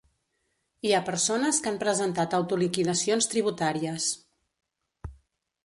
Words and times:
Hi 0.87 0.93
ha 0.95 1.01
persones 1.09 1.59
que 1.65 1.69
han 1.73 1.77
presentat 1.83 2.33
autoliquidacions 2.39 3.29
tributàries. 3.35 4.09